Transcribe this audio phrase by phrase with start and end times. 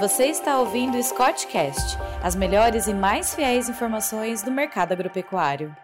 [0.00, 5.76] Você está ouvindo o Scottcast, as melhores e mais fiéis informações do mercado agropecuário.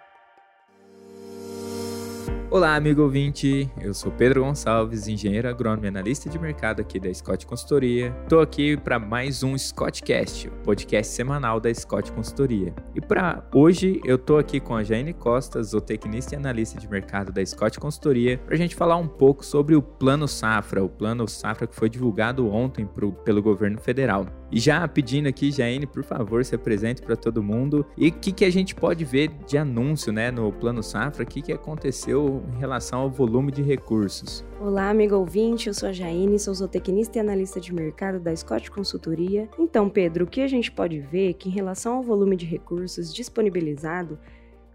[2.49, 3.69] Olá, amigo ouvinte.
[3.81, 8.17] Eu sou Pedro Gonçalves, engenheiro agrônomo e analista de mercado aqui da Scott Consultoria.
[8.23, 12.73] Estou aqui para mais um Scottcast, o podcast semanal da Scott Consultoria.
[12.95, 17.33] E para hoje eu estou aqui com a Jaine Costa, zootecnista e analista de mercado
[17.33, 21.27] da Scott Consultoria, para a gente falar um pouco sobre o Plano Safra, o Plano
[21.27, 24.25] Safra que foi divulgado ontem pro, pelo governo federal.
[24.53, 28.31] E já pedindo aqui, Jaine, por favor, se apresente para todo mundo e o que,
[28.31, 32.36] que a gente pode ver de anúncio né, no Plano Safra, o que, que aconteceu
[32.55, 34.45] em relação ao volume de recursos.
[34.61, 38.71] Olá, amigo ouvinte, eu sou a Jaine, sou zootecnista e analista de mercado da Scott
[38.71, 39.49] Consultoria.
[39.59, 42.47] Então, Pedro, o que a gente pode ver é que em relação ao volume de
[42.47, 44.19] recursos disponibilizado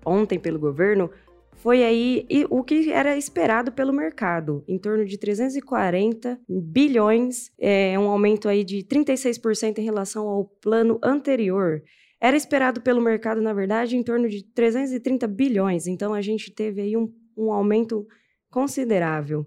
[0.05, 1.09] ontem pelo governo,
[1.55, 8.09] foi aí o que era esperado pelo mercado, em torno de 340 bilhões, é um
[8.09, 11.83] aumento aí de 36% em relação ao plano anterior.
[12.19, 16.81] Era esperado pelo mercado, na verdade, em torno de 330 bilhões, então a gente teve
[16.81, 17.11] aí um
[17.45, 18.07] um aumento
[18.49, 19.45] considerável.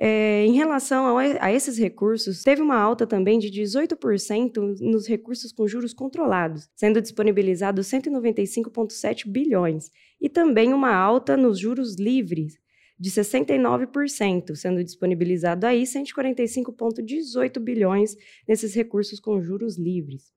[0.00, 5.50] É, em relação a, a, esses recursos, teve uma alta também de 18% nos recursos
[5.50, 12.56] com juros controlados, sendo disponibilizados 195,7 bilhões, e também uma alta nos juros livres,
[12.98, 20.32] de 69%, sendo disponibilizado aí 145,18 bilhões nesses recursos com juros livres.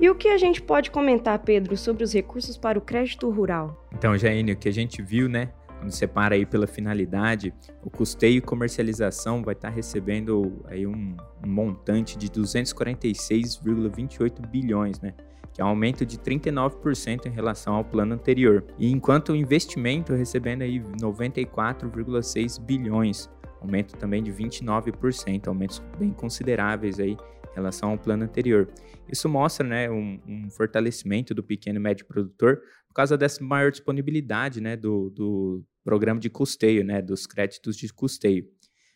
[0.00, 3.88] E o que a gente pode comentar, Pedro, sobre os recursos para o crédito rural?
[3.92, 5.52] Então, Jaine, o que a gente viu, né,
[5.84, 11.14] quando separa aí pela finalidade, o custeio e comercialização vai estar tá recebendo aí um,
[11.44, 15.12] um montante de 246,28 bilhões, né?
[15.52, 18.64] que é um aumento de 39% em relação ao plano anterior.
[18.78, 23.28] E enquanto o investimento recebendo aí 94,6 bilhões,
[23.60, 27.18] aumento também de 29%, aumentos bem consideráveis aí em
[27.54, 28.70] relação ao plano anterior.
[29.06, 33.70] Isso mostra né, um, um fortalecimento do pequeno e médio produtor por causa dessa maior
[33.70, 38.48] disponibilidade né, do, do programa de custeio, né, dos créditos de custeio.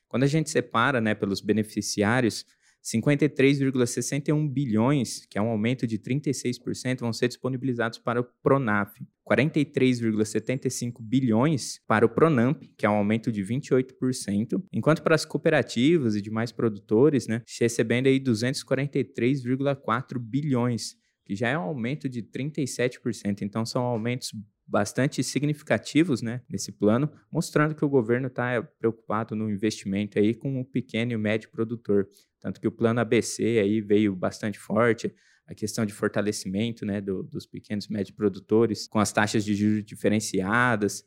[0.09, 2.47] Quando a gente separa né, pelos beneficiários,
[2.83, 8.95] 53,61 bilhões, que é um aumento de 36%, vão ser disponibilizados para o Pronaf.
[9.29, 16.15] 43,75 bilhões para o Pronamp, que é um aumento de 28%, enquanto para as cooperativas
[16.15, 20.97] e demais produtores, né, recebendo aí 243,4 bilhões,
[21.27, 23.43] que já é um aumento de 37%.
[23.43, 24.33] Então são aumentos
[24.69, 30.61] bastante significativos né, nesse plano, mostrando que o governo está preocupado no investimento aí com
[30.61, 32.07] o pequeno e o médio produtor.
[32.39, 35.13] Tanto que o plano ABC aí veio bastante forte,
[35.47, 39.55] a questão de fortalecimento né, do, dos pequenos e médios produtores, com as taxas de
[39.55, 41.03] juros diferenciadas,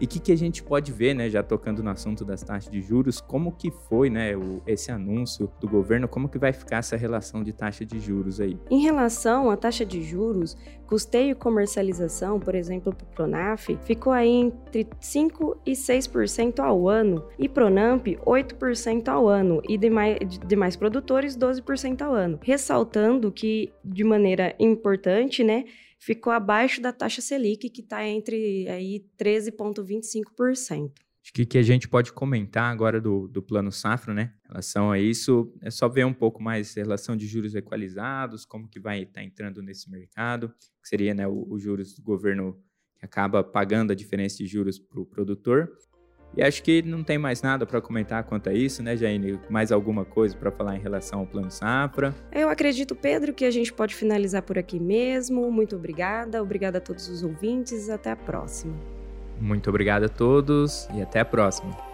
[0.00, 2.70] e o que, que a gente pode ver, né, já tocando no assunto das taxas
[2.70, 6.78] de juros, como que foi, né, o, esse anúncio do governo, como que vai ficar
[6.78, 8.58] essa relação de taxa de juros aí?
[8.70, 10.56] Em relação à taxa de juros,
[10.86, 16.88] custeio e comercialização, por exemplo, para o Pronaf, ficou aí entre 5 e 6% ao
[16.88, 22.38] ano, e Pronamp 8% ao ano, e demais, demais produtores 12% ao ano.
[22.42, 25.64] Ressaltando que, de maneira importante, né,
[26.04, 30.92] ficou abaixo da taxa Selic, que está entre aí 13,25%.
[31.22, 34.34] Acho que que a gente pode comentar agora do, do plano Safra, né?
[34.44, 38.44] Em relação a isso, é só ver um pouco mais a relação de juros equalizados,
[38.44, 40.50] como que vai estar tá entrando nesse mercado,
[40.82, 42.62] que seria né, os juros do governo
[42.98, 45.72] que acaba pagando a diferença de juros para o produtor.
[46.36, 49.38] E acho que não tem mais nada para comentar quanto a isso, né, Jaine?
[49.48, 52.14] Mais alguma coisa para falar em relação ao Plano Safra?
[52.32, 55.50] Eu acredito, Pedro, que a gente pode finalizar por aqui mesmo.
[55.50, 56.42] Muito obrigada.
[56.42, 57.88] Obrigada a todos os ouvintes.
[57.88, 58.74] Até a próxima.
[59.40, 61.93] Muito obrigado a todos e até a próxima.